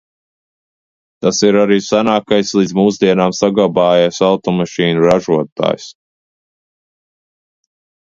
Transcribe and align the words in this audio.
Tas 1.25 1.41
ir 1.49 1.57
arī 1.63 1.77
senākais 1.89 2.55
līdz 2.61 2.73
mūsdienām 2.81 3.37
saglabājies 3.41 4.25
automašīnu 4.31 5.07
ražotājs. 5.13 5.91